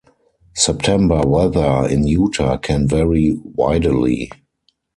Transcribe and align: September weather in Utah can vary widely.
September 0.55 1.21
weather 1.21 1.87
in 1.87 2.07
Utah 2.07 2.57
can 2.57 2.87
vary 2.87 3.37
widely. 3.43 4.31